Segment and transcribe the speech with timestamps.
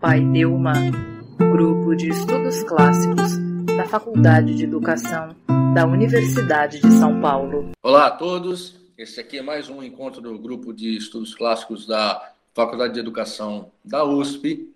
[0.00, 0.74] Pai Delma,
[1.38, 3.32] Grupo de Estudos Clássicos
[3.76, 5.34] da Faculdade de Educação
[5.74, 7.70] da Universidade de São Paulo.
[7.82, 12.34] Olá a todos, esse aqui é mais um encontro do Grupo de Estudos Clássicos da
[12.54, 14.70] Faculdade de Educação da USP,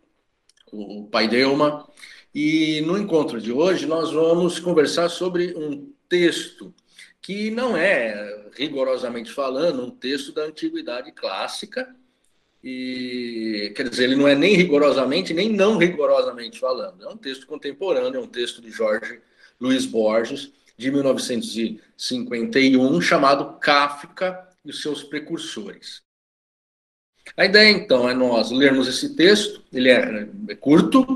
[0.73, 1.87] o Pai Delma.
[2.35, 6.73] E no encontro de hoje nós vamos conversar sobre um texto
[7.21, 11.95] que não é, rigorosamente falando, um texto da antiguidade clássica,
[12.63, 17.03] e quer dizer, ele não é nem rigorosamente, nem não rigorosamente falando.
[17.03, 19.19] É um texto contemporâneo, é um texto de Jorge
[19.59, 26.03] Luiz Borges, de 1951, chamado Kafka e os seus precursores.
[27.37, 31.07] A ideia, então, é nós lermos esse texto, ele é, é curto,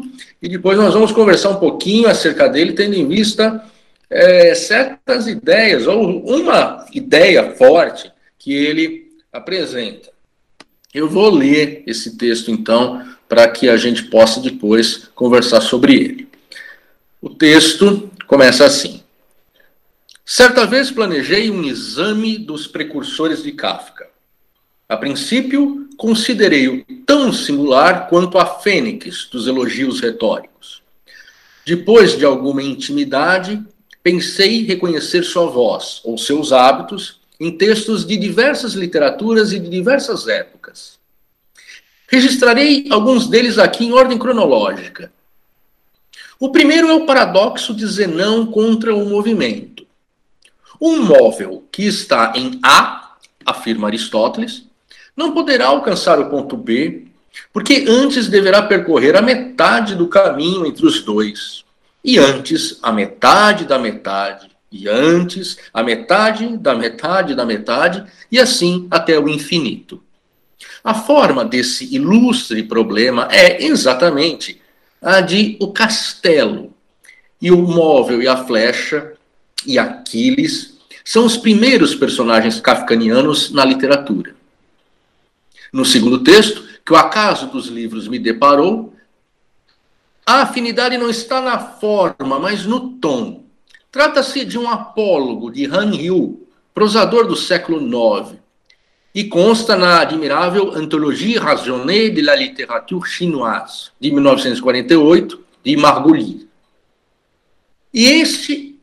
[0.40, 3.64] e depois nós vamos conversar um pouquinho acerca dele, tendo em vista
[4.08, 10.13] é, certas ideias, ou uma ideia forte que ele apresenta.
[10.94, 16.28] Eu vou ler esse texto, então, para que a gente possa depois conversar sobre ele.
[17.20, 19.02] O texto começa assim.
[20.24, 24.08] Certa vez planejei um exame dos precursores de Kafka.
[24.88, 30.80] A princípio, considerei-o tão singular quanto a fênix dos elogios retóricos.
[31.66, 33.60] Depois de alguma intimidade,
[34.02, 40.28] pensei reconhecer sua voz ou seus hábitos em textos de diversas literaturas e de diversas
[40.28, 40.98] épocas.
[42.08, 45.12] Registrarei alguns deles aqui em ordem cronológica.
[46.38, 49.86] O primeiro é o paradoxo de Zenão contra o movimento.
[50.80, 54.64] Um móvel que está em A, afirma Aristóteles,
[55.16, 57.06] não poderá alcançar o ponto B,
[57.52, 61.64] porque antes deverá percorrer a metade do caminho entre os dois,
[62.04, 68.40] e antes a metade da metade, e antes a metade da metade da metade, e
[68.40, 70.02] assim até o infinito.
[70.82, 74.60] A forma desse ilustre problema é exatamente
[75.00, 76.74] a de o castelo.
[77.40, 79.12] E o móvel e a flecha
[79.64, 84.34] e Aquiles são os primeiros personagens kafkanianos na literatura.
[85.72, 88.92] No segundo texto, que o acaso dos livros me deparou,
[90.26, 93.43] a afinidade não está na forma, mas no tom.
[93.94, 98.36] Trata-se de um apólogo de Han Yu, prosador do século IX,
[99.14, 106.48] e consta na admirável Anthologie raisonnée de la littérature chinoise, de 1948, de Margolin.
[107.92, 108.80] E este,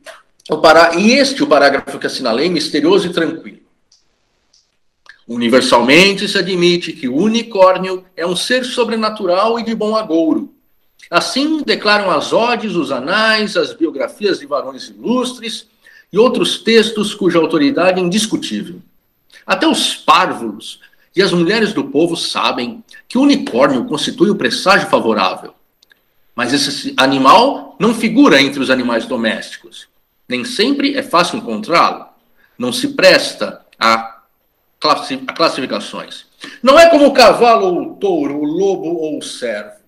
[0.48, 0.98] o para...
[0.98, 3.60] e este o parágrafo que assinalei, misterioso e tranquilo.
[5.28, 10.54] Universalmente se admite que o unicórnio é um ser sobrenatural e de bom agouro,
[11.12, 15.66] Assim declaram as odes, os anais, as biografias de varões ilustres
[16.10, 18.80] e outros textos cuja autoridade é indiscutível.
[19.46, 20.80] Até os párvulos
[21.14, 25.52] e as mulheres do povo sabem que o unicórnio constitui o presságio favorável.
[26.34, 29.88] Mas esse animal não figura entre os animais domésticos.
[30.26, 32.06] Nem sempre é fácil encontrá-lo.
[32.56, 34.22] Não se presta a,
[35.36, 36.24] classificações.
[36.62, 39.81] Não é como o cavalo ou o touro, o lobo ou o servo.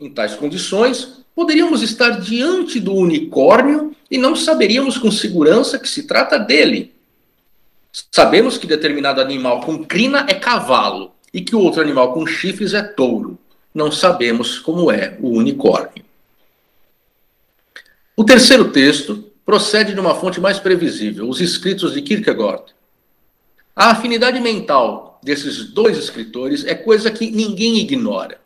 [0.00, 6.04] Em tais condições, poderíamos estar diante do unicórnio e não saberíamos com segurança que se
[6.04, 6.94] trata dele.
[8.12, 12.82] Sabemos que determinado animal com crina é cavalo e que outro animal com chifres é
[12.82, 13.38] touro.
[13.74, 16.04] Não sabemos como é o unicórnio.
[18.16, 22.74] O terceiro texto procede de uma fonte mais previsível, os escritos de Kierkegaard.
[23.74, 28.40] A afinidade mental desses dois escritores é coisa que ninguém ignora.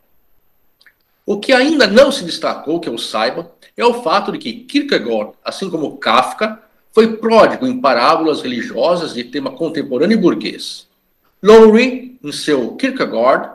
[1.25, 5.33] O que ainda não se destacou, que eu saiba, é o fato de que Kierkegaard,
[5.45, 6.61] assim como Kafka,
[6.93, 10.87] foi pródigo em parábolas religiosas de tema contemporâneo e burguês.
[11.43, 13.51] Lowry, em seu Kierkegaard,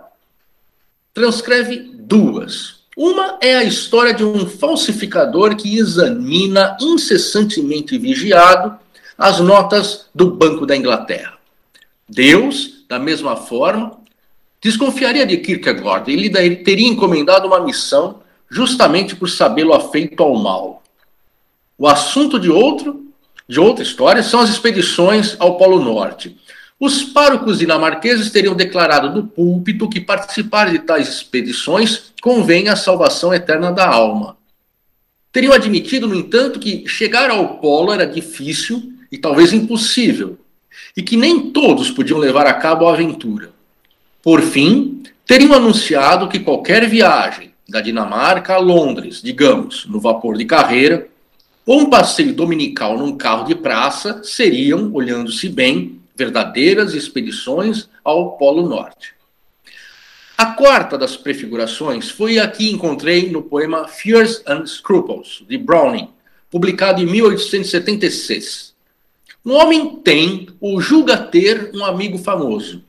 [1.14, 2.78] transcreve duas.
[2.96, 8.78] Uma é a história de um falsificador que examina incessantemente vigiado
[9.18, 11.38] as notas do Banco da Inglaterra.
[12.10, 14.00] Deus, da mesma forma,
[14.62, 20.82] Desconfiaria de Kierkegaard, ele teria encomendado uma missão justamente por sabê-lo afeito ao mal.
[21.78, 23.06] O assunto de outro,
[23.48, 26.36] de outra história, são as expedições ao Polo Norte.
[26.80, 33.34] Os párocos dinamarqueses teriam declarado do púlpito que participar de tais expedições convém à salvação
[33.34, 34.38] eterna da alma.
[35.32, 40.38] Teriam admitido, no entanto, que chegar ao polo era difícil e talvez impossível,
[40.96, 43.57] e que nem todos podiam levar a cabo a aventura.
[44.28, 50.44] Por fim, teriam anunciado que qualquer viagem da Dinamarca a Londres, digamos, no vapor de
[50.44, 51.08] carreira,
[51.66, 58.68] ou um passeio dominical num carro de praça seriam, olhando-se bem, verdadeiras expedições ao Polo
[58.68, 59.14] Norte.
[60.38, 66.10] A quarta das prefigurações foi a que encontrei no poema Fears and Scruples, de Browning,
[66.52, 68.76] publicado em 1876.
[69.46, 72.86] Um homem tem ou julga ter um amigo famoso.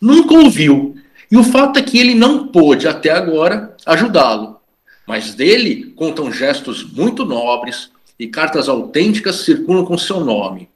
[0.00, 0.96] Nunca o viu,
[1.30, 4.60] e o fato é que ele não pôde, até agora, ajudá-lo.
[5.06, 10.68] Mas dele contam gestos muito nobres e cartas autênticas circulam com seu nome.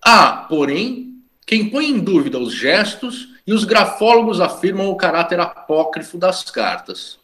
[0.00, 1.14] Há, porém,
[1.46, 7.18] quem põe em dúvida os gestos e os grafólogos afirmam o caráter apócrifo das cartas.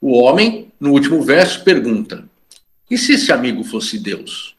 [0.00, 2.28] O homem, no último verso, pergunta:
[2.90, 4.54] E se esse amigo fosse Deus?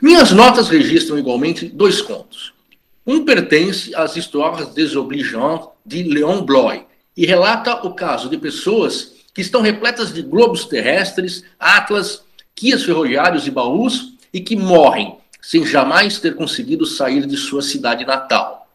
[0.00, 2.52] Minhas notas registram igualmente dois contos.
[3.06, 6.86] Um pertence às Histoires désobligeantes de Léon Bloy
[7.16, 12.24] e relata o caso de pessoas que estão repletas de globos terrestres, atlas,
[12.58, 18.06] guias ferroviários e baús e que morrem sem jamais ter conseguido sair de sua cidade
[18.06, 18.66] natal.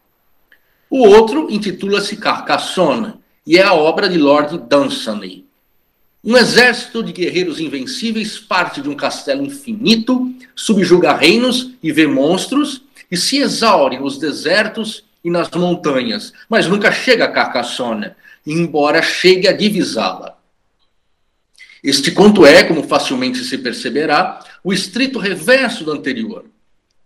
[0.88, 5.44] O outro intitula-se Carcassonne e é a obra de Lord Dunsany.
[6.22, 12.82] Um exército de guerreiros invencíveis parte de um castelo infinito, subjuga reinos e vê monstros,
[13.10, 18.12] e se exaure nos desertos e nas montanhas, mas nunca chega a Carcassonne,
[18.46, 20.38] embora chegue a divisá-la.
[21.82, 26.44] Este conto é, como facilmente se perceberá, o estrito reverso do anterior.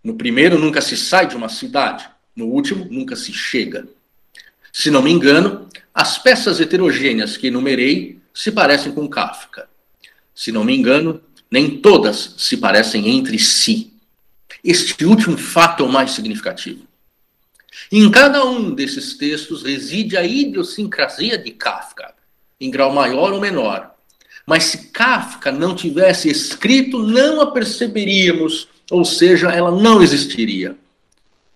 [0.03, 3.87] No primeiro, nunca se sai de uma cidade, no último, nunca se chega.
[4.71, 9.69] Se não me engano, as peças heterogêneas que enumerei se parecem com Kafka.
[10.33, 13.93] Se não me engano, nem todas se parecem entre si.
[14.65, 16.87] Este último fato é o mais significativo.
[17.91, 22.15] Em cada um desses textos reside a idiosincrasia de Kafka,
[22.59, 23.91] em grau maior ou menor.
[24.43, 30.75] Mas se Kafka não tivesse escrito, não a perceberíamos, ou seja, ela não existiria.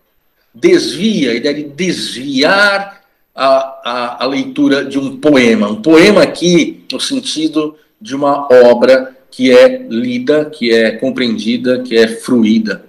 [0.54, 3.02] Desvia, a ideia de desviar
[3.34, 3.48] a,
[3.84, 5.68] a, a leitura de um poema.
[5.68, 11.98] Um poema aqui no sentido de uma obra que é lida, que é compreendida, que
[11.98, 12.86] é fruída.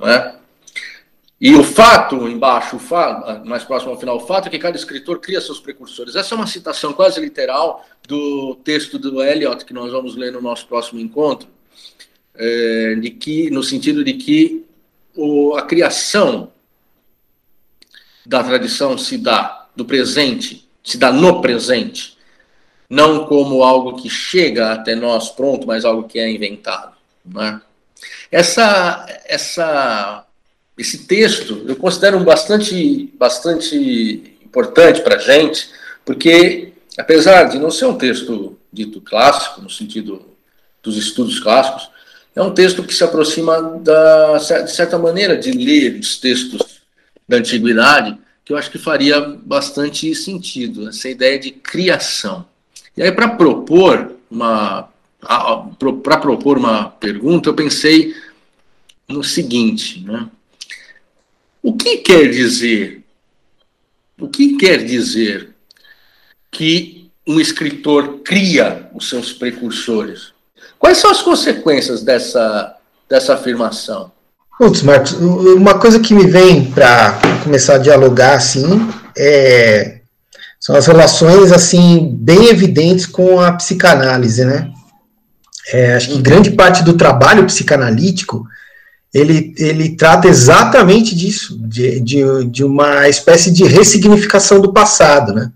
[0.00, 0.34] É?
[1.40, 4.76] E o fato, embaixo, o fato, mais próximo ao final, o fato é que cada
[4.76, 6.14] escritor cria seus precursores.
[6.14, 10.40] Essa é uma citação quase literal do texto do Eliot, que nós vamos ler no
[10.40, 11.48] nosso próximo encontro,
[12.36, 14.64] é, de que, no sentido de que
[15.16, 16.52] o, a criação
[18.24, 22.16] da tradição se dá do presente, se dá no presente,
[22.90, 26.96] não como algo que chega até nós pronto, mas algo que é inventado.
[27.24, 27.62] Né?
[28.32, 30.26] Essa, essa,
[30.76, 35.70] esse texto eu considero bastante, bastante importante para a gente,
[36.04, 40.26] porque apesar de não ser um texto dito clássico, no sentido
[40.82, 41.88] dos estudos clássicos,
[42.34, 46.80] é um texto que se aproxima da, de certa maneira de ler os textos
[47.28, 52.46] da antiguidade, que eu acho que faria bastante sentido, essa ideia de criação.
[52.96, 54.88] E aí, para propor uma
[56.02, 58.14] para propor uma pergunta, eu pensei
[59.06, 60.26] no seguinte, né?
[61.62, 63.02] O que quer dizer?
[64.18, 65.50] O que quer dizer
[66.50, 70.32] que um escritor cria os seus precursores?
[70.78, 72.76] Quais são as consequências dessa,
[73.08, 74.10] dessa afirmação?
[74.58, 78.66] Putz, Marcos, uma coisa que me vem para começar a dialogar assim
[79.16, 79.99] é
[80.60, 84.70] são as relações, assim, bem evidentes com a psicanálise, né?
[85.72, 88.44] é, acho que grande parte do trabalho psicanalítico
[89.12, 95.50] ele, ele trata exatamente disso, de, de, de uma espécie de ressignificação do passado, né?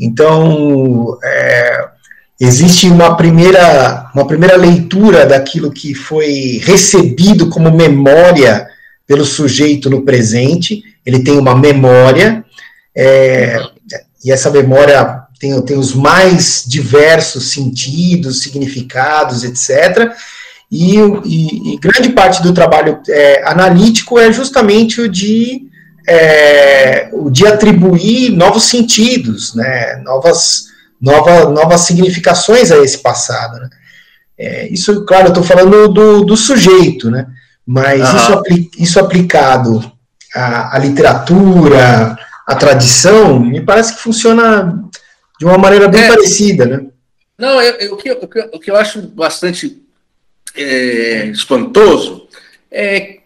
[0.00, 1.88] Então, é,
[2.40, 8.66] existe uma primeira, uma primeira leitura daquilo que foi recebido como memória
[9.06, 12.42] pelo sujeito no presente, ele tem uma memória,
[12.96, 13.60] é,
[14.24, 20.12] e essa memória tem, tem os mais diversos sentidos, significados, etc.,
[20.70, 25.62] e, e, e grande parte do trabalho é, analítico é justamente o de,
[26.06, 30.66] é, o de atribuir novos sentidos, né, novas,
[31.00, 33.58] nova, novas significações a esse passado.
[33.58, 33.68] Né.
[34.38, 37.26] É, isso, claro, eu estou falando do, do sujeito, né,
[37.66, 38.16] mas uhum.
[38.16, 39.90] isso, apli isso aplicado
[40.34, 42.14] à, à literatura,
[42.48, 44.82] à tradição, me parece que funciona
[45.38, 46.08] de uma maneira bem é.
[46.08, 46.86] parecida, né?
[47.36, 49.82] Não, eu, eu, o, que, o, que, o que eu acho bastante
[50.56, 52.26] é, espantoso
[52.70, 53.18] é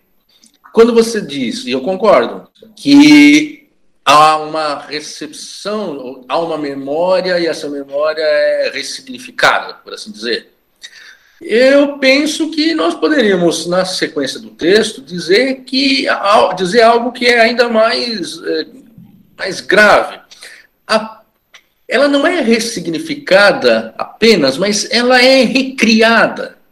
[0.72, 3.68] quando você diz, e eu concordo, que
[4.04, 10.50] há uma recepção, há uma memória e essa memória é ressignificada, por assim dizer.
[11.40, 16.06] Eu penso que nós poderíamos, na sequência do texto, dizer que
[16.56, 18.66] dizer algo que é ainda mais, é,
[19.36, 20.20] mais grave.
[20.86, 21.22] A,
[21.88, 26.62] ela não é ressignificada apenas, mas ela é recriada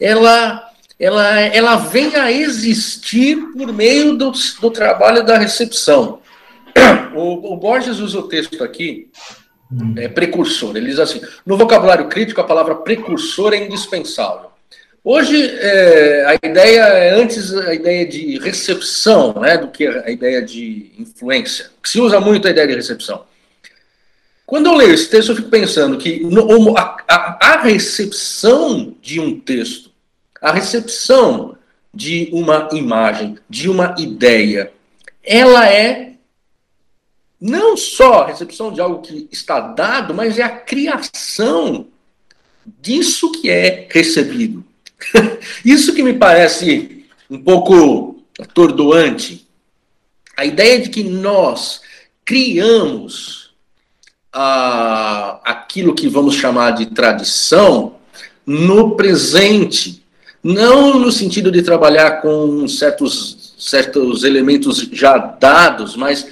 [0.00, 6.20] ela, ela, ela vem a existir por meio do, do trabalho da recepção.
[7.14, 9.08] O, o Borges usa o texto aqui,
[9.96, 10.76] é, precursor.
[10.76, 14.50] Ele diz assim: no vocabulário crítico, a palavra precursor é indispensável.
[15.06, 20.40] Hoje, é, a ideia é antes a ideia de recepção né, do que a ideia
[20.40, 23.26] de influência, se usa muito a ideia de recepção.
[24.46, 29.20] Quando eu leio esse texto, eu fico pensando que no, a, a, a, recepção de
[29.20, 29.90] um texto,
[30.40, 31.58] a recepção
[31.92, 34.72] de uma imagem, de uma ideia,
[35.22, 36.14] ela é
[37.38, 41.88] não só a recepção de algo que está dado, mas é a criação
[42.80, 44.64] disso que é recebido.
[45.64, 49.46] Isso que me parece um pouco atordoante.
[50.36, 51.80] A ideia de que nós
[52.24, 53.50] criamos
[54.32, 57.96] a, aquilo que vamos chamar de tradição
[58.46, 60.02] no presente,
[60.42, 66.26] não no sentido de trabalhar com certos, certos elementos já dados, mas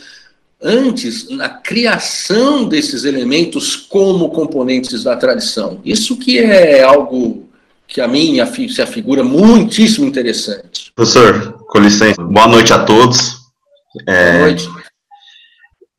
[0.60, 5.80] antes na criação desses elementos como componentes da tradição.
[5.84, 7.41] Isso que é algo
[7.92, 8.36] que a mim
[8.68, 10.92] se afigura muitíssimo interessante.
[10.94, 13.36] Professor, com licença, boa noite a todos.
[14.08, 14.68] É, boa noite.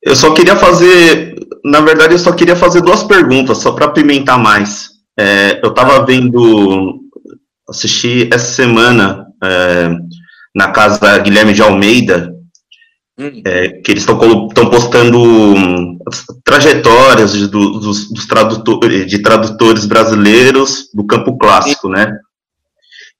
[0.01, 1.33] Eu só queria fazer
[1.63, 4.89] na verdade, eu só queria fazer duas perguntas, só para pimentar mais.
[5.17, 6.99] É, eu estava vendo,
[7.69, 9.89] assisti essa semana é,
[10.53, 12.32] na casa Guilherme de Almeida.
[13.17, 15.97] É, que eles estão postando um,
[16.43, 22.11] trajetórias de, do, dos, dos tradutores, de tradutores brasileiros do campo clássico, né?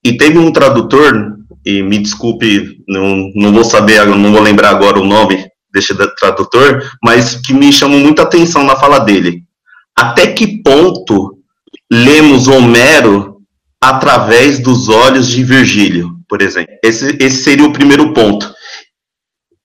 [0.04, 5.00] E teve um tradutor, e me desculpe, não, não vou saber, não vou lembrar agora
[5.00, 9.42] o nome, deste tradutor, mas que me chamou muita atenção na fala dele.
[9.96, 11.36] Até que ponto
[11.90, 13.38] lemos Homero
[13.80, 16.72] através dos olhos de Virgílio, por exemplo?
[16.82, 18.53] Esse, esse seria o primeiro ponto.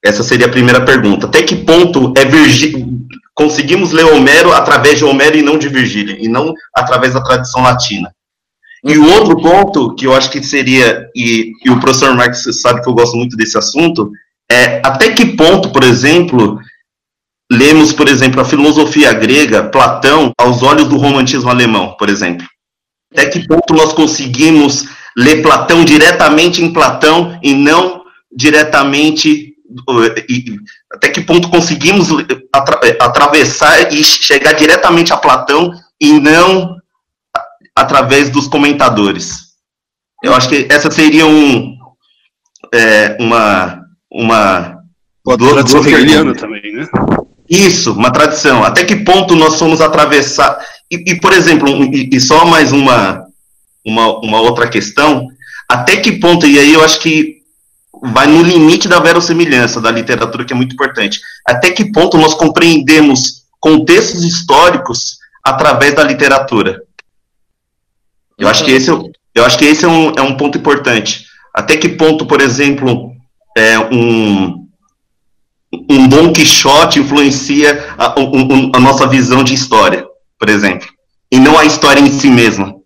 [0.04, 1.28] Essa seria a primeira pergunta.
[1.28, 3.00] Até que ponto é Virgílio,
[3.34, 7.62] conseguimos ler Homero através de Homero e não de Virgílio, e não através da tradição
[7.62, 8.14] latina?
[8.86, 12.82] E o outro ponto que eu acho que seria, e, e o professor Marx sabe
[12.82, 14.10] que eu gosto muito desse assunto,
[14.50, 16.60] é, até que ponto, por exemplo,
[17.52, 22.48] lemos, por exemplo, a filosofia grega, Platão, aos olhos do romantismo alemão, por exemplo?
[23.12, 24.88] Até que ponto nós conseguimos
[25.18, 29.49] ler Platão diretamente em Platão e não diretamente.
[30.92, 32.10] Até que ponto conseguimos
[32.54, 36.76] atra atravessar e chegar diretamente a Platão e não
[37.76, 39.50] através dos comentadores?
[40.24, 41.78] Eu acho que essa seria um,
[42.74, 44.80] é, uma, uma.
[45.26, 46.88] Uma tradição hegeliana também, né?
[47.50, 48.64] Isso, uma tradição.
[48.64, 50.60] Até que ponto nós somos atravessar.
[50.92, 53.26] E, e por exemplo, e, e, só mais uma,
[53.86, 55.28] uma, uma outra questão.
[55.68, 57.39] Até que ponto, e aí eu acho que
[58.04, 61.20] vai no limite da verossimilhança da literatura, que é muito importante.
[61.48, 66.82] Até que ponto nós compreendemos contextos históricos através da literatura?
[68.38, 68.94] Eu acho que esse, é,
[69.36, 71.26] eu acho que esse é, um, é um ponto importante.
[71.54, 73.12] Até que ponto, por exemplo,
[73.58, 74.68] é, um,
[75.90, 80.06] um Dom Quixote influencia a, um, a, nossa visão de história,
[80.40, 80.88] por exemplo,
[81.32, 82.79] e não a história em si mesma.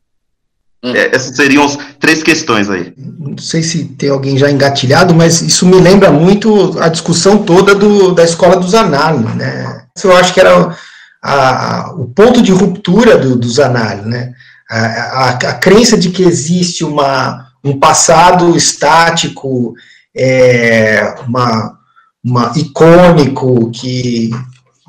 [0.83, 0.93] Hum.
[0.93, 2.93] É, essas seriam as três questões aí.
[2.97, 7.73] Não sei se tem alguém já engatilhado, mas isso me lembra muito a discussão toda
[7.73, 9.85] do, da escola dos análises, né?
[10.03, 10.75] Eu acho que era
[11.21, 14.33] a, a, o ponto de ruptura do, dos análises, né?
[14.69, 19.73] A, a, crença de que existe uma, um passado estático,
[20.15, 21.77] é, uma,
[22.23, 24.31] uma icônico que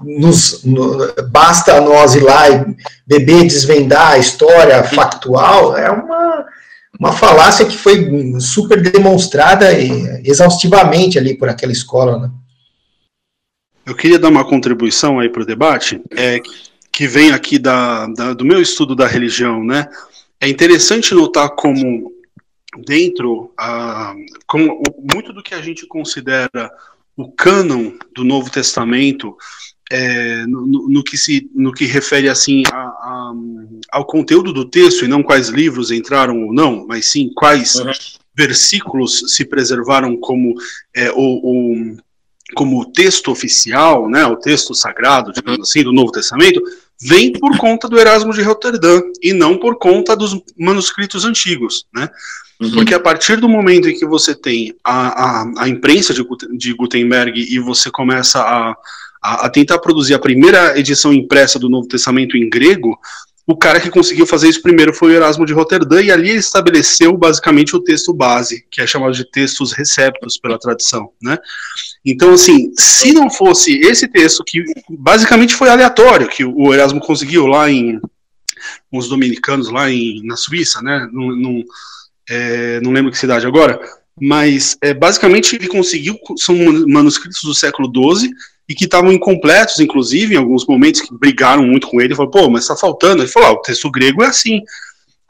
[0.03, 0.99] nos, no,
[1.31, 6.47] basta nós ir lá e beber, desvendar a história factual, é uma,
[6.99, 8.09] uma falácia que foi
[8.41, 9.73] super demonstrada
[10.25, 12.19] exaustivamente ali por aquela escola.
[12.19, 12.31] Né?
[13.87, 16.41] Eu queria dar uma contribuição aí para o debate, é,
[16.91, 19.89] que vem aqui da, da, do meu estudo da religião, né?
[20.41, 22.13] É interessante notar como
[22.87, 24.15] dentro, ah,
[24.47, 26.71] como muito do que a gente considera
[27.17, 29.37] o cânon do Novo Testamento
[29.91, 33.33] é, no, no, que se, no que refere assim a, a,
[33.93, 37.93] ao conteúdo do texto e não quais livros entraram ou não, mas sim quais uhum.
[38.35, 40.55] versículos se preservaram como
[40.95, 41.97] é, o, o,
[42.55, 46.63] como texto oficial, né, o texto sagrado, digamos assim, do Novo Testamento,
[47.01, 52.09] vem por conta do Erasmo de Roterdã e não por conta dos manuscritos antigos, né?
[52.61, 52.71] Uhum.
[52.71, 56.25] Porque a partir do momento em que você tem a, a, a imprensa de,
[56.57, 58.77] de Gutenberg e você começa a
[59.25, 62.99] a, a tentar produzir a primeira edição impressa do Novo Testamento em grego,
[63.47, 66.39] o cara que conseguiu fazer isso primeiro foi o Erasmo de Roterdã, e ali ele
[66.39, 71.39] estabeleceu basicamente o texto base, que é chamado de textos receptos pela tradição, né?
[72.05, 77.47] Então, assim, se não fosse esse texto, que basicamente foi aleatório, que o Erasmo conseguiu
[77.47, 78.01] lá em
[78.91, 81.07] os dominicanos lá em, na Suíça, né?
[81.13, 81.65] Não, não,
[82.29, 83.79] é, não lembro que cidade agora,
[84.21, 86.57] mas é, basicamente ele conseguiu, são
[86.87, 88.31] manuscritos do século XII,
[88.69, 92.49] e que estavam incompletos, inclusive, em alguns momentos que brigaram muito com ele, falou, pô,
[92.49, 93.23] mas está faltando.
[93.23, 94.63] Ele falou, ah, o texto grego é assim.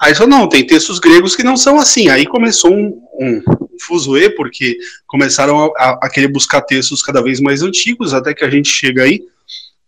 [0.01, 2.09] Aí ele falou, não, tem textos gregos que não são assim.
[2.09, 3.43] Aí começou um, um
[3.81, 4.77] fuzuê, porque
[5.07, 9.03] começaram a, a, querer buscar textos cada vez mais antigos, até que a gente chega
[9.03, 9.21] aí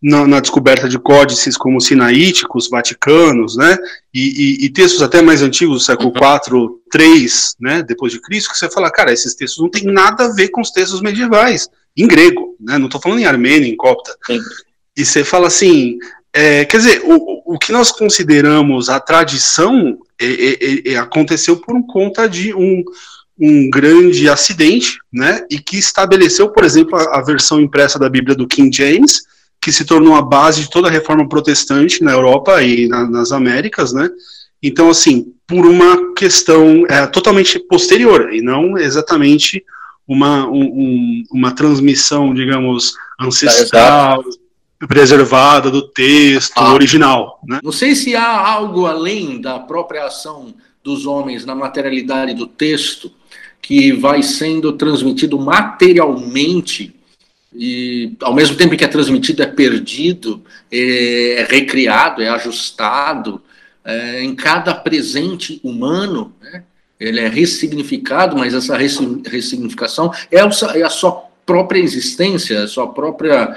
[0.03, 3.77] na, na descoberta de códices como sinaíticos, vaticanos, né,
[4.13, 4.21] e,
[4.63, 6.79] e, e, textos até mais antigos, do século IV, uhum.
[6.95, 7.27] III,
[7.61, 10.49] né, depois de Cristo, que você fala, cara, esses textos não têm nada a ver
[10.49, 12.77] com os textos medievais em grego, né?
[12.77, 14.15] Não estou falando em armênio, em copta.
[14.27, 14.39] Sim.
[14.97, 15.99] E você fala assim,
[16.33, 21.75] é, quer dizer, o, o que nós consideramos a tradição é, é, é, aconteceu por
[21.87, 22.85] conta de um,
[23.39, 25.45] um grande acidente, né?
[25.51, 29.23] E que estabeleceu, por exemplo, a, a versão impressa da Bíblia do King James,
[29.67, 33.33] que se tornou a base de toda a reforma protestante na Europa e na, nas
[33.33, 34.09] Américas, né?
[34.63, 39.65] Então, assim, por uma questão é, totalmente posterior e não exatamente
[40.07, 44.23] uma, um, uma transmissão, digamos, ancestral,
[44.87, 47.41] preservada do texto ah, original.
[47.45, 47.59] Né?
[47.61, 53.11] Não sei se há algo além da própria ação dos homens na materialidade do texto
[53.61, 56.95] que vai sendo transmitido materialmente
[57.59, 63.41] e ao mesmo tempo que é transmitido é perdido, é, é recriado, é ajustado
[63.85, 66.65] é, em cada presente humano, né?
[66.99, 73.57] ele é ressignificado, mas essa ressignificação é, é a sua própria existência, a sua própria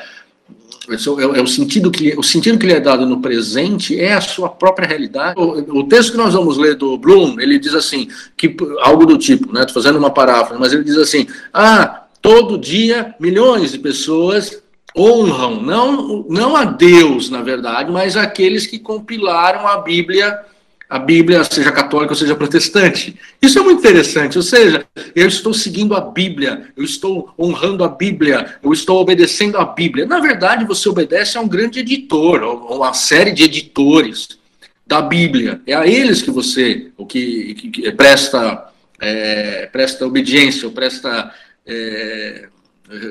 [0.90, 4.22] é, é o sentido que o sentido que lhe é dado no presente é a
[4.22, 5.40] sua própria realidade.
[5.40, 9.18] O, o, texto que nós vamos ler do Bloom, ele diz assim, que algo do
[9.18, 9.66] tipo, né?
[9.66, 14.62] Tô fazendo uma paráfrase, mas ele diz assim: "Ah, todo dia milhões de pessoas
[14.98, 20.46] honram não não a Deus, na verdade, mas aqueles que compilaram a Bíblia
[20.90, 23.16] a Bíblia, seja católica ou seja protestante.
[23.40, 27.88] Isso é muito interessante, ou seja, eu estou seguindo a Bíblia, eu estou honrando a
[27.88, 30.08] Bíblia, eu estou obedecendo a Bíblia.
[30.08, 34.40] Na verdade, você obedece a um grande editor, a uma série de editores
[34.88, 35.62] da Bíblia.
[35.68, 41.32] É a eles que você o que, que, que presta, é, presta obediência, ou presta.
[41.70, 42.50] É,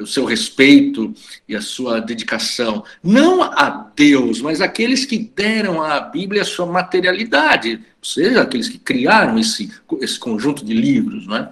[0.03, 1.14] o seu respeito
[1.49, 6.66] e a sua dedicação, não a Deus, mas aqueles que deram à Bíblia a sua
[6.66, 11.49] materialidade, ou seja, aqueles que criaram esse, esse conjunto de livros, não é?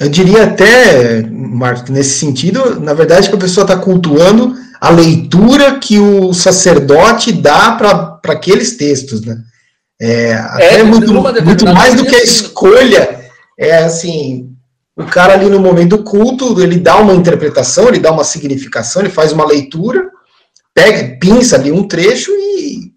[0.00, 5.78] Eu diria até, Marcos, nesse sentido, na verdade, que a pessoa está cultuando a leitura
[5.78, 9.38] que o sacerdote dá para aqueles textos, né?
[10.00, 14.53] É, até é, muito, muito mais do que a escolha, é assim,
[14.96, 19.02] o cara ali no momento do culto, ele dá uma interpretação, ele dá uma significação,
[19.02, 20.10] ele faz uma leitura,
[20.72, 22.92] pega, pinça ali um trecho e.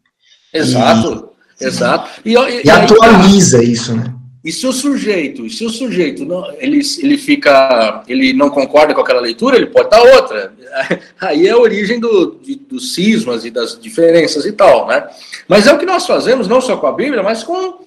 [0.54, 1.30] Exato,
[1.60, 2.22] e, exato.
[2.24, 4.14] E, e, e atualiza aí, isso, né?
[4.48, 9.02] E se o sujeito, se o sujeito não, ele, ele fica, ele não concorda com
[9.02, 10.54] aquela leitura, ele pode dar outra.
[11.20, 15.06] Aí é a origem do, de, dos cismas e das diferenças e tal, né?
[15.50, 17.80] Mas é o que nós fazemos não só com a Bíblia, mas com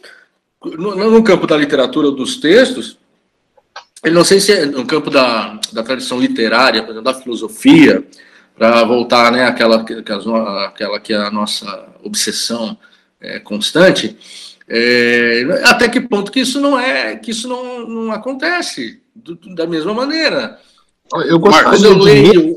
[0.62, 2.98] no, no, campo da literatura dos textos,
[4.02, 8.04] ele não sei se é no campo da, da tradição literária, por exemplo, da filosofia,
[8.56, 9.84] para voltar né, àquela,
[10.66, 12.76] àquela que é a nossa obsessão
[13.20, 14.16] é, constante,
[14.68, 19.66] é, até que ponto que isso não é, que isso não, não acontece do, da
[19.66, 20.58] mesma maneira.
[21.26, 22.54] Eu gostaria Marcos, eu leio,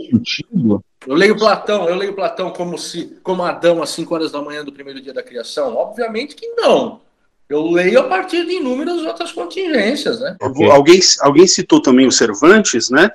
[1.07, 4.63] eu leio Platão, eu leio Platão como se como Adão às 5 horas da manhã
[4.63, 5.75] do primeiro dia da criação.
[5.75, 7.01] Obviamente que não.
[7.49, 10.35] Eu leio a partir de inúmeras outras contingências, né?
[10.41, 10.71] Okay.
[10.71, 13.11] Alguém, alguém citou também o Cervantes, né?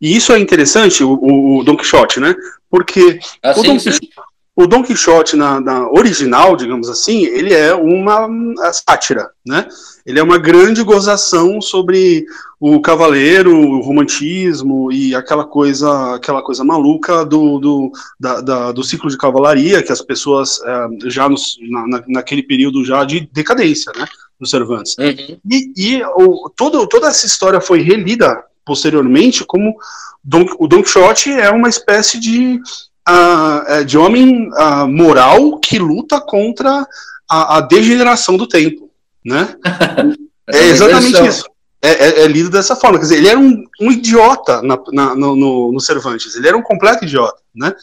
[0.00, 2.34] E isso é interessante, o, o Don Quixote, né?
[2.68, 4.10] Porque assim, o, Don Quixote,
[4.56, 8.28] o, Don Quixote, na, na, original, digamos assim, ele é uma
[8.72, 9.68] sátira, né?
[10.04, 12.24] Ele é uma grande gozação sobre
[12.58, 18.82] o cavaleiro, o romantismo e aquela coisa, aquela coisa maluca do, do, da, da, do
[18.84, 23.92] ciclo de cavalaria que as pessoas é, já nos, na, naquele período já de decadência,
[23.96, 24.06] né?
[24.38, 24.96] No Cervantes.
[24.98, 25.38] Uhum.
[25.50, 29.76] E, e o, todo, toda essa história foi relida posteriormente como
[30.22, 32.60] Don, o Don Quixote é uma espécie de,
[33.08, 36.86] uh, de homem uh, moral que luta contra
[37.28, 38.90] a, a degeneração do tempo,
[39.24, 39.56] né?
[40.48, 41.44] é, exatamente isso.
[41.84, 45.14] É, é, é, lido dessa forma, quer dizer, ele era um, um idiota na, na,
[45.16, 47.74] no, no, Cervantes, ele era um completo idiota, né?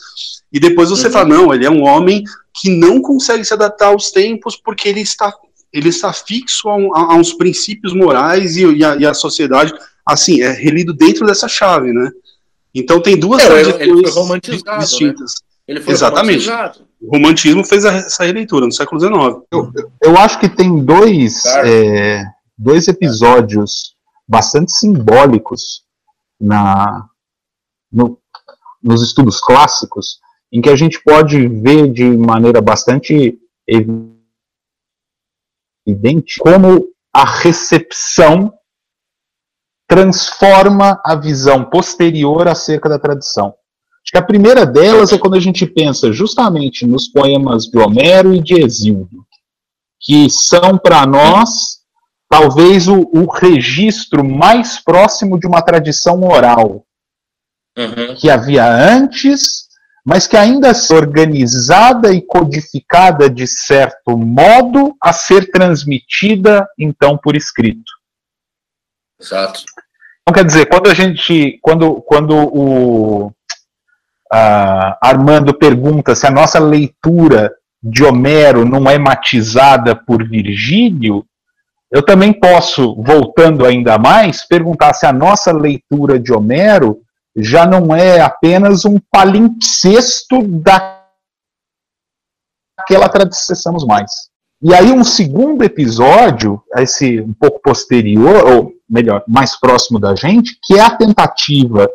[0.54, 1.12] E depois você uhum.
[1.12, 2.24] fala, não, ele é um homem
[2.54, 5.34] que não consegue se adaptar aos tempos porque ele está
[5.72, 9.72] ele está fixo a, um, a uns princípios morais e, e, a, e, a, sociedade
[10.04, 12.10] assim, é relido dentro dessa chave, né?
[12.74, 14.78] Então tem duas é, tradições né?
[14.80, 15.34] distintas.
[15.34, 15.49] Né?
[15.70, 16.50] Ele foi Exatamente.
[16.50, 16.90] Romantizado.
[17.00, 19.14] O romantismo fez essa releitura no século XIX.
[19.52, 22.26] Eu, eu acho que tem dois, é,
[22.58, 23.96] dois episódios
[24.28, 25.84] bastante simbólicos
[26.42, 27.08] na,
[27.92, 28.20] no,
[28.82, 30.20] nos estudos clássicos
[30.52, 33.38] em que a gente pode ver de maneira bastante
[35.86, 38.52] evidente como a recepção
[39.88, 43.54] transforma a visão posterior acerca da tradição.
[44.10, 48.34] Acho que a primeira delas é quando a gente pensa justamente nos poemas de Homero
[48.34, 49.08] e de Exílio,
[50.02, 51.82] que são para nós
[52.28, 56.84] talvez o, o, registro mais próximo de uma tradição oral
[57.78, 58.16] uhum.
[58.16, 59.68] que havia antes,
[60.04, 67.36] mas que ainda é organizada e codificada de certo modo a ser transmitida então por
[67.36, 67.92] escrito.
[69.22, 69.62] Exato.
[70.22, 73.32] Então, quer dizer, quando a gente, quando, quando o
[74.32, 81.26] Armando pergunta se a nossa leitura de Homero não é matizada por Virgílio,
[81.92, 87.02] eu também posso, voltando ainda mais, perguntar se a nossa leitura de Homero
[87.36, 90.42] já não é apenas um palimpsesto
[92.78, 94.30] daquela tradição mais.
[94.62, 100.60] E aí um segundo episódio, esse um pouco posterior, ou melhor, mais próximo da gente,
[100.62, 101.90] que é a tentativa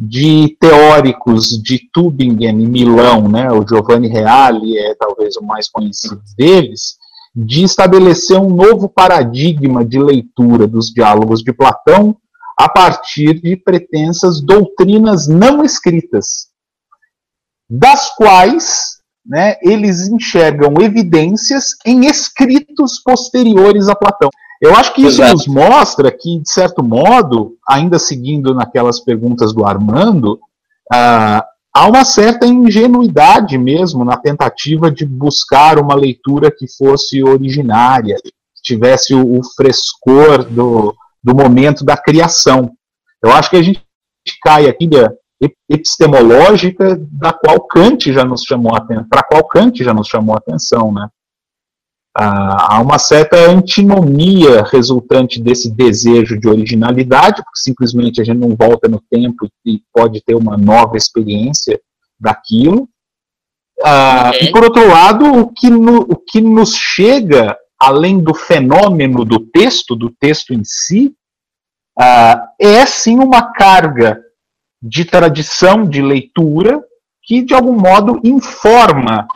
[0.00, 6.22] de teóricos de Tübingen e Milão, né, o Giovanni Reale é talvez o mais conhecido
[6.38, 6.96] deles,
[7.36, 12.16] de estabelecer um novo paradigma de leitura dos diálogos de Platão
[12.58, 16.48] a partir de pretensas doutrinas não escritas,
[17.68, 24.30] das quais né, eles enxergam evidências em escritos posteriores a Platão.
[24.60, 25.32] Eu acho que isso Exato.
[25.32, 30.38] nos mostra que, de certo modo, ainda seguindo naquelas perguntas do Armando,
[30.92, 38.16] ah, há uma certa ingenuidade mesmo na tentativa de buscar uma leitura que fosse originária,
[38.22, 40.94] que tivesse o, o frescor do,
[41.24, 42.70] do momento da criação.
[43.22, 43.82] Eu acho que a gente
[44.42, 44.88] cai aqui
[45.70, 48.72] epistemológica da qual Kant já nos chamou
[49.08, 51.08] para qual Kant já nos chamou a atenção, né?
[52.22, 58.88] Há uma certa antinomia resultante desse desejo de originalidade, porque simplesmente a gente não volta
[58.88, 61.80] no tempo e pode ter uma nova experiência
[62.20, 62.86] daquilo.
[63.82, 64.48] Ah, okay.
[64.48, 69.40] E por outro lado, o que, no, o que nos chega, além do fenômeno do
[69.40, 71.14] texto, do texto em si,
[71.98, 74.20] ah, é sim uma carga
[74.82, 76.84] de tradição de leitura
[77.22, 79.26] que, de algum modo, informa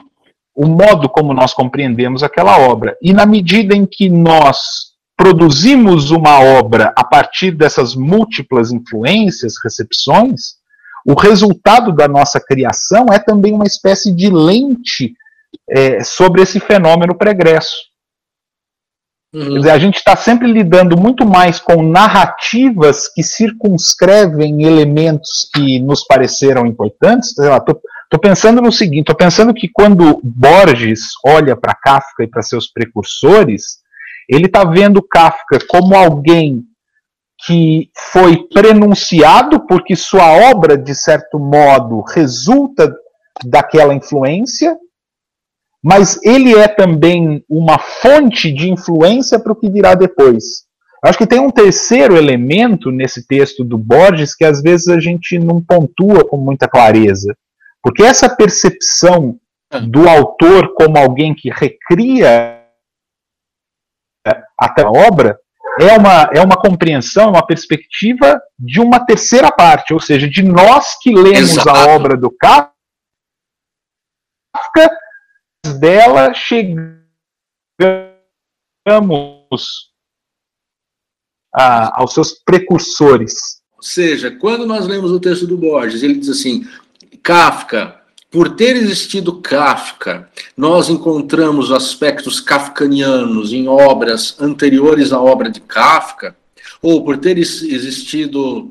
[0.55, 2.97] o modo como nós compreendemos aquela obra.
[3.03, 10.55] E na medida em que nós produzimos uma obra a partir dessas múltiplas influências, recepções,
[11.07, 15.15] o resultado da nossa criação é também uma espécie de lente
[15.69, 17.77] é, sobre esse fenômeno pregresso.
[19.35, 19.57] Uhum.
[19.57, 26.05] Dizer, a gente está sempre lidando muito mais com narrativas que circunscrevem elementos que nos
[26.05, 27.35] pareceram importantes.
[28.05, 32.71] Estou pensando no seguinte: estou pensando que quando Borges olha para Kafka e para seus
[32.71, 33.79] precursores,
[34.29, 36.65] Ele está vendo Kafka como alguém
[37.47, 42.95] que foi prenunciado porque sua obra, de certo modo, resulta
[43.45, 44.77] daquela influência,
[45.83, 50.65] mas ele é também uma fonte de influência para o que virá depois.
[51.05, 55.39] Acho que tem um terceiro elemento nesse texto do Borges que às vezes a gente
[55.39, 57.37] não pontua com muita clareza.
[57.85, 59.39] Porque essa percepção
[59.91, 62.65] do autor como alguém que recria
[64.27, 65.39] a obra
[65.79, 70.99] é uma, é uma compreensão, uma perspectiva de uma terceira parte, ou seja, de nós
[70.99, 71.69] que lemos Exato.
[71.69, 72.73] a obra do Kafka,
[75.79, 77.05] dela chegamos
[81.53, 83.63] a, aos seus precursores.
[83.77, 86.65] Ou seja, quando nós lemos o texto do Borges, ele diz assim:
[87.25, 95.59] Kafka, por ter existido Kafka, nós encontramos aspectos kafkanianos em obras anteriores à obra de
[95.59, 96.37] Kafka,
[96.83, 98.71] ou por ter existido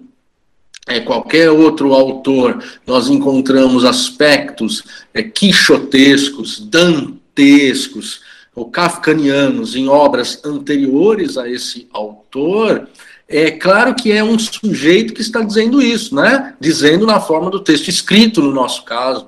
[0.88, 4.84] é, qualquer outro autor, nós encontramos aspectos
[5.16, 8.22] é, quixotescos, dantescos,
[8.56, 12.88] ou kafkanianos em obras anteriores a esse autor,
[13.28, 16.54] é claro que é um sujeito que está dizendo isso, né?
[16.60, 19.28] Dizendo na forma do texto escrito, no nosso caso.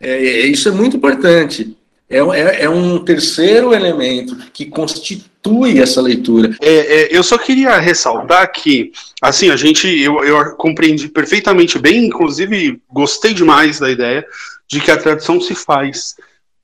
[0.00, 1.76] É, é isso é muito importante.
[2.10, 6.54] É, é, é, um terceiro elemento que constitui essa leitura.
[6.60, 12.04] É, é, eu só queria ressaltar que, assim, a gente, eu, eu compreendi perfeitamente bem,
[12.04, 14.26] inclusive gostei demais da ideia
[14.68, 16.16] de que a tradução se faz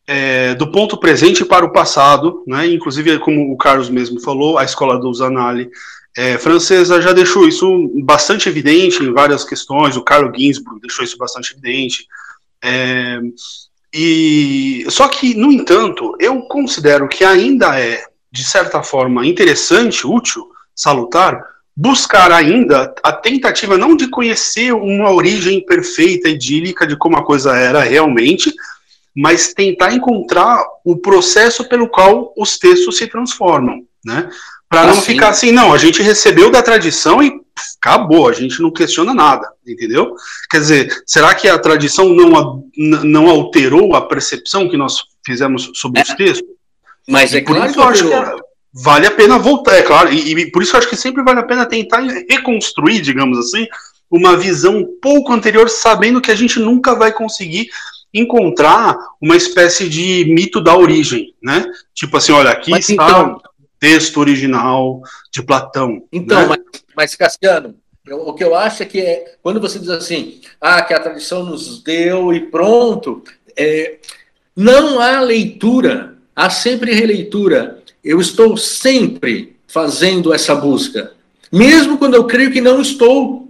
[0.06, 2.66] é, do ponto presente para o passado, né?
[2.66, 5.70] inclusive, como o Carlos mesmo falou, a escola do Zanali
[6.18, 11.16] é, francesa já deixou isso bastante evidente em várias questões, o Carlo Ginzburg deixou isso
[11.16, 12.08] bastante evidente.
[12.60, 13.20] É,
[13.94, 20.44] e Só que, no entanto, eu considero que ainda é, de certa forma, interessante, útil,
[20.74, 21.40] salutar,
[21.76, 27.56] buscar ainda a tentativa não de conhecer uma origem perfeita, idílica de como a coisa
[27.56, 28.52] era realmente,
[29.14, 34.28] mas tentar encontrar o processo pelo qual os textos se transformam, né?
[34.68, 35.12] Para não assim.
[35.12, 37.32] ficar assim, não, a gente recebeu da tradição e
[37.78, 40.14] acabou, a gente não questiona nada, entendeu?
[40.50, 46.00] Quer dizer, será que a tradição não, não alterou a percepção que nós fizemos sobre
[46.00, 46.02] é.
[46.02, 46.48] os textos?
[47.08, 48.42] Mas é claro que, eu acho que
[48.74, 51.40] vale a pena voltar, é claro, e, e, por isso eu acho que sempre vale
[51.40, 53.66] a pena tentar reconstruir, digamos assim,
[54.10, 57.68] uma visão um pouco anterior, sabendo que a gente nunca vai conseguir
[58.12, 61.64] encontrar uma espécie de mito da origem, né?
[61.94, 63.40] Tipo assim, olha, aqui mas está então,
[63.78, 65.00] texto original
[65.32, 66.02] de Platão.
[66.12, 66.46] Então, né?
[66.46, 67.74] mas, mas, Cassiano,
[68.06, 71.00] eu, o que eu acho é que é, quando você diz assim, ah, que a
[71.00, 73.22] tradição nos deu e pronto,
[73.56, 73.98] é,
[74.56, 77.82] não há leitura, há sempre releitura.
[78.02, 81.12] Eu estou sempre fazendo essa busca,
[81.52, 83.46] mesmo quando eu creio que não estou.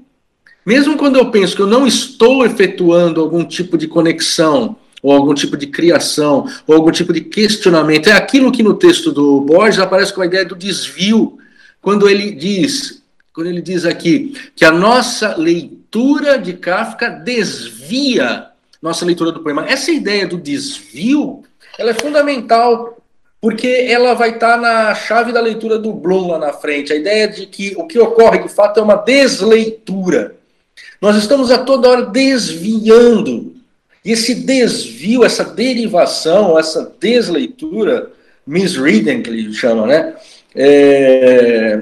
[0.66, 5.34] Mesmo quando eu penso que eu não estou efetuando algum tipo de conexão, ou algum
[5.34, 9.78] tipo de criação, ou algum tipo de questionamento, é aquilo que no texto do Borges
[9.78, 11.38] aparece com a ideia do desvio,
[11.80, 18.48] quando ele diz, quando ele diz aqui que a nossa leitura de Kafka desvia
[18.80, 19.66] nossa leitura do poema.
[19.66, 21.42] Essa ideia do desvio,
[21.78, 22.96] ela é fundamental
[23.40, 26.92] porque ela vai estar na chave da leitura do Bloom lá na frente.
[26.92, 30.36] A ideia de que o que ocorre de fato é uma desleitura.
[31.00, 33.54] Nós estamos a toda hora desviando.
[34.04, 38.10] E esse desvio, essa derivação, essa desleitura,
[38.46, 40.14] misreading que ele chama, né?
[40.54, 41.80] É,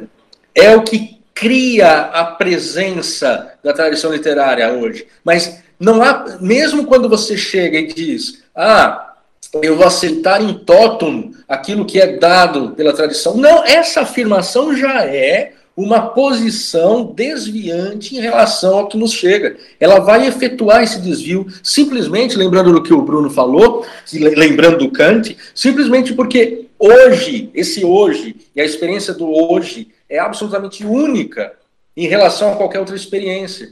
[0.55, 5.07] é o que cria a presença da tradição literária hoje.
[5.22, 9.14] Mas não há, mesmo quando você chega e diz, ah,
[9.62, 13.37] eu vou aceitar em totum aquilo que é dado pela tradição.
[13.37, 19.56] Não, essa afirmação já é uma posição desviante em relação ao que nos chega.
[19.78, 25.36] Ela vai efetuar esse desvio, simplesmente, lembrando do que o Bruno falou, lembrando do Kant,
[25.54, 31.52] simplesmente porque hoje, esse hoje, e a experiência do hoje, é absolutamente única
[31.94, 33.70] em relação a qualquer outra experiência.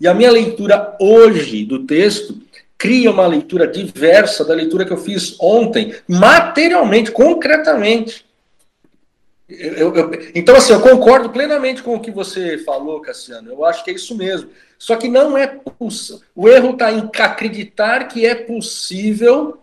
[0.00, 2.38] E a minha leitura hoje do texto
[2.78, 8.24] cria uma leitura diversa da leitura que eu fiz ontem, materialmente, concretamente.
[9.50, 13.50] Eu, eu, então, assim, eu concordo plenamente com o que você falou, Cassiano.
[13.50, 14.50] Eu acho que é isso mesmo.
[14.78, 16.22] Só que não é possível.
[16.34, 19.58] O erro está em acreditar que é possível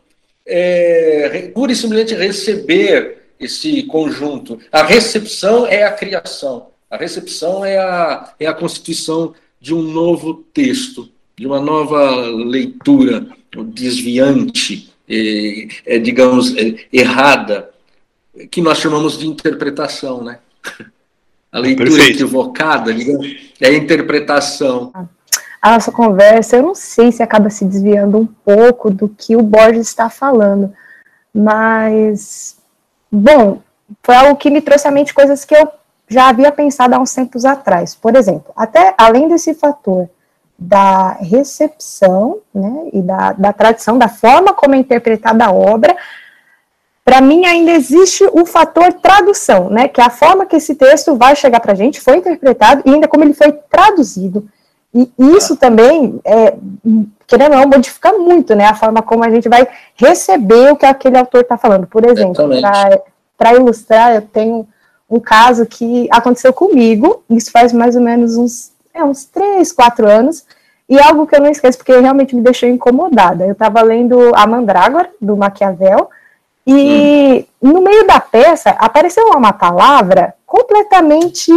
[0.45, 4.59] é, pura e simplesmente receber esse conjunto.
[4.71, 6.69] A recepção é a criação.
[6.89, 13.25] A recepção é a, é a constituição de um novo texto, de uma nova leitura
[13.73, 17.69] desviante, é, é digamos, é, errada
[18.51, 20.39] que nós chamamos de interpretação, né?
[21.51, 22.23] A leitura Perfeito.
[22.23, 24.91] equivocada, digamos, é a interpretação.
[25.61, 29.41] A nossa conversa, eu não sei se acaba se desviando um pouco do que o
[29.41, 30.73] Borges está falando,
[31.33, 32.57] mas,
[33.09, 33.61] bom,
[34.03, 35.69] foi algo que me trouxe à mente coisas que eu
[36.07, 37.95] já havia pensado há uns tempos atrás.
[37.95, 40.09] Por exemplo, até além desse fator
[40.59, 45.95] da recepção né, e da, da tradição, da forma como é interpretada a obra,
[47.07, 51.15] para mim ainda existe o fator tradução, né, que é a forma que esse texto
[51.15, 54.45] vai chegar para a gente, foi interpretado e ainda como ele foi traduzido.
[54.93, 56.53] E isso também, é,
[57.25, 59.65] querendo ou não, modifica muito né, a forma como a gente vai
[59.95, 61.87] receber o que aquele autor está falando.
[61.87, 62.49] Por exemplo,
[63.37, 64.67] para ilustrar, eu tenho
[65.09, 70.05] um caso que aconteceu comigo, isso faz mais ou menos uns, é, uns 3, 4
[70.09, 70.45] anos,
[70.89, 73.45] e algo que eu não esqueço, porque realmente me deixou incomodada.
[73.45, 76.09] Eu estava lendo A Mandrágora, do Maquiavel,
[76.67, 77.71] e hum.
[77.71, 81.49] no meio da peça apareceu uma palavra completamente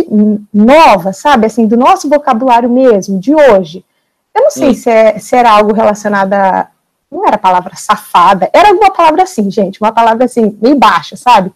[0.55, 1.47] nova, sabe?
[1.47, 3.85] Assim, do nosso vocabulário mesmo, de hoje.
[4.33, 4.75] Eu não sei hum.
[4.75, 6.69] se, é, se era algo relacionado a.
[7.11, 11.53] Não era palavra safada, era alguma palavra assim, gente, uma palavra assim, meio baixa, sabe?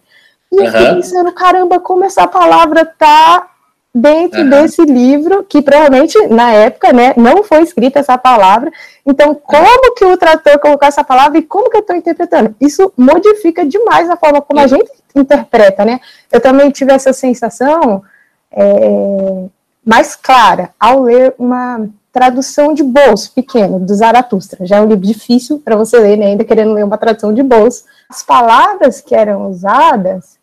[0.51, 3.47] E eu fiquei pensando, caramba, como essa palavra tá
[3.95, 4.49] dentro uhum.
[4.49, 8.69] desse livro, que provavelmente na época, né, não foi escrita essa palavra.
[9.05, 12.53] Então, como que o trator colocou essa palavra e como que eu estou interpretando?
[12.59, 16.01] Isso modifica demais a forma como a gente interpreta, né?
[16.29, 18.03] Eu também tive essa sensação
[18.51, 19.45] é,
[19.85, 24.65] mais clara ao ler uma tradução de bolso pequeno do Zaratustra.
[24.65, 27.41] Já é um livro difícil para você ler, né, ainda querendo ler uma tradução de
[27.41, 27.85] bolso.
[28.09, 30.37] As palavras que eram usadas,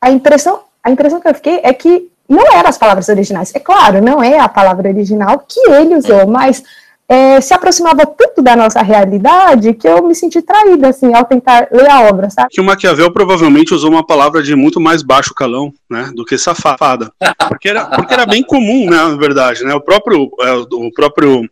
[0.00, 3.54] a impressão, a impressão que eu fiquei é que não eram as palavras originais.
[3.54, 6.62] É claro, não é a palavra original que ele usou, mas
[7.08, 11.68] é, se aproximava tanto da nossa realidade que eu me senti traída, assim, ao tentar
[11.72, 12.50] ler a obra, sabe?
[12.50, 16.36] Que o Maquiavel provavelmente usou uma palavra de muito mais baixo calão, né, do que
[16.36, 17.10] safada.
[17.48, 21.48] Porque era, porque era bem comum, né, na verdade, né, o próprio, é, o próprio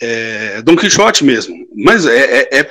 [0.00, 1.56] é, Dom Quixote mesmo.
[1.74, 2.70] Mas é, é, é,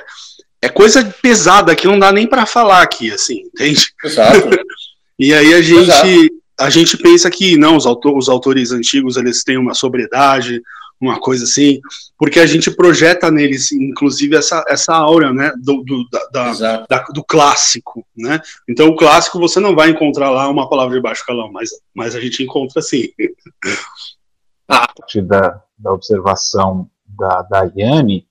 [0.62, 3.88] é coisa pesada que não dá nem para falar aqui, assim, entende?
[4.02, 4.48] Exato.
[5.18, 5.90] e aí a gente...
[5.90, 10.62] Exato a gente pensa que não, os, autor, os autores antigos eles têm uma sobriedade,
[11.00, 11.80] uma coisa assim,
[12.18, 17.22] porque a gente projeta neles, inclusive, essa, essa aura né, do, do, da, da, do
[17.24, 18.06] clássico.
[18.16, 18.40] Né?
[18.68, 22.14] Então, o clássico você não vai encontrar lá uma palavra de baixo calão, mas, mas
[22.14, 23.08] a gente encontra sim.
[24.66, 28.26] A partir da, da observação da, da Yane,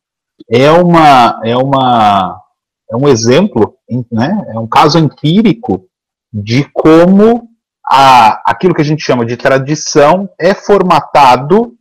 [0.50, 2.42] é, uma, é, uma,
[2.90, 3.76] é um exemplo,
[4.12, 5.88] né, é um caso empírico
[6.34, 7.53] de como
[7.90, 11.76] a, aquilo que a gente chama de tradição é formatado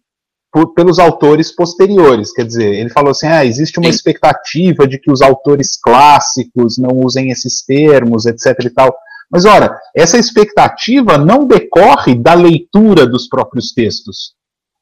[0.53, 2.33] por, pelos autores posteriores.
[2.33, 6.91] Quer dizer, ele falou assim: ah, existe uma expectativa de que os autores clássicos não
[6.99, 8.57] usem esses termos, etc.
[8.65, 8.95] e tal.
[9.31, 14.35] Mas, ora, essa expectativa não decorre da leitura dos próprios textos,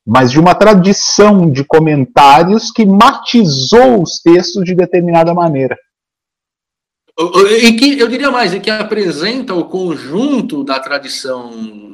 [0.05, 5.77] mas de uma tradição de comentários que matizou os textos de determinada maneira.
[7.61, 11.51] E que, eu diria mais, e que apresenta o conjunto da tradição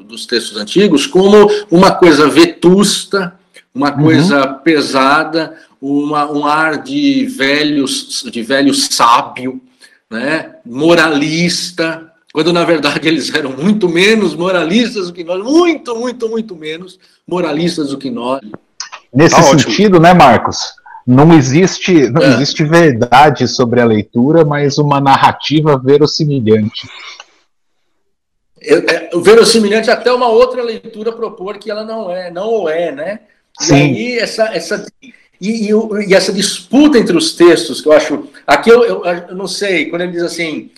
[0.06, 3.34] dos textos antigos como uma coisa vetusta,
[3.74, 4.02] uma uhum.
[4.04, 4.54] coisa uhum.
[4.58, 9.60] pesada, uma, um ar de velhos, de velho sábio,
[10.08, 10.54] né?
[10.64, 16.54] moralista, quando na verdade eles eram muito menos moralistas do que nós, muito, muito, muito
[16.54, 18.40] menos moralistas do que nós.
[19.12, 20.00] Nesse tá sentido, ótimo.
[20.00, 20.75] né, Marcos?
[21.06, 22.34] Não existe, não é.
[22.34, 26.88] existe verdade sobre a leitura, mas uma narrativa verossimilhante.
[28.60, 33.20] É, o verossimilhante até uma outra leitura propor que ela não é, não é, né?
[33.60, 33.74] Sim.
[33.74, 34.86] E aí essa, essa
[35.40, 35.70] e, e,
[36.08, 39.88] e, essa disputa entre os textos que eu acho aqui eu, eu, eu não sei
[39.88, 40.70] quando ele diz assim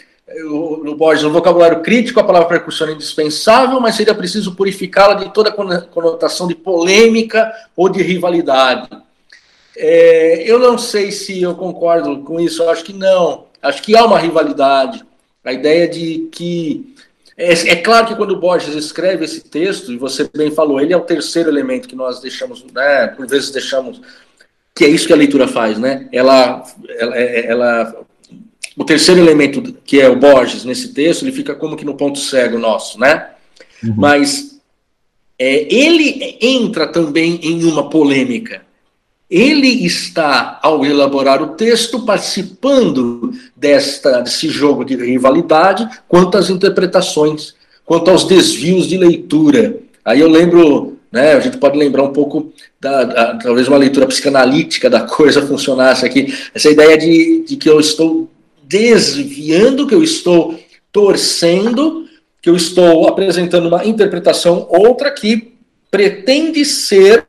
[0.82, 5.32] no Borges, no vocabulário crítico, a palavra percussão é indispensável, mas seria preciso purificá-la de
[5.32, 8.88] toda conotação de polêmica ou de rivalidade.
[9.80, 13.46] É, eu não sei se eu concordo com isso, acho que não.
[13.62, 15.04] Acho que há uma rivalidade.
[15.44, 16.94] A ideia de que.
[17.36, 20.92] É, é, claro que quando o Borges escreve esse texto, e você bem falou, ele
[20.92, 24.00] é o terceiro elemento que nós deixamos, né, por vezes deixamos,
[24.74, 26.08] que é isso que a leitura faz, né?
[26.12, 26.64] Ela,
[26.98, 28.06] ela, ela
[28.76, 32.18] o terceiro elemento que é o Borges nesse texto, ele fica como que no ponto
[32.18, 33.30] cego nosso, né?
[33.84, 33.94] Uhum.
[33.96, 34.60] Mas
[35.38, 38.66] é, ele entra também em uma polêmica
[39.30, 47.54] ele está, ao elaborar o texto, participando desta, desse jogo de rivalidade quanto às interpretações,
[47.84, 49.76] quanto aos desvios de leitura.
[50.04, 54.06] Aí eu lembro, né, a gente pode lembrar um pouco, da, da talvez uma leitura
[54.06, 58.30] psicanalítica da coisa funcionasse aqui, essa ideia de, de que eu estou
[58.64, 60.58] desviando, que eu estou
[60.90, 62.08] torcendo
[62.40, 65.54] que eu estou apresentando uma interpretação outra que
[65.90, 67.26] pretende ser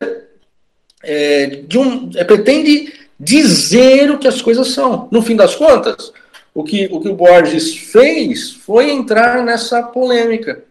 [1.03, 5.07] é, de um é, pretende dizer o que as coisas são.
[5.11, 6.11] No fim das contas,
[6.53, 10.63] o que o, que o Borges fez foi entrar nessa polêmica,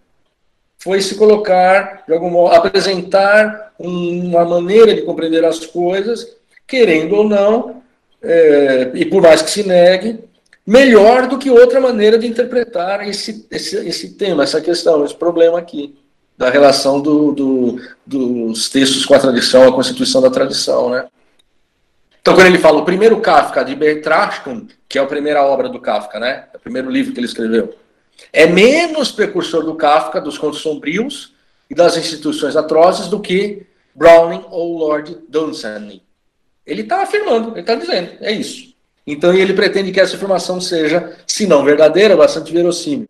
[0.79, 7.25] foi se colocar de algum modo, apresentar uma maneira de compreender as coisas, querendo ou
[7.25, 7.83] não,
[8.23, 10.21] é, e por mais que se negue,
[10.67, 15.59] melhor do que outra maneira de interpretar esse, esse, esse tema, essa questão, esse problema
[15.59, 15.97] aqui,
[16.39, 21.07] da relação do, do, dos textos com a tradição, a constituição da tradição, né?
[22.21, 25.81] Então, quando ele fala o primeiro Kafka de Bertrand, que é a primeira obra do
[25.81, 26.45] Kafka, né?
[26.55, 27.75] É o primeiro livro que ele escreveu,
[28.33, 31.35] é menos precursor do Kafka, dos contos sombrios
[31.69, 36.03] e das instituições atrozes do que Browning ou Lord Dunsany.
[36.65, 38.75] Ele está afirmando, ele está dizendo, é isso.
[39.05, 43.09] Então ele pretende que essa informação seja, se não verdadeira, bastante verossímil.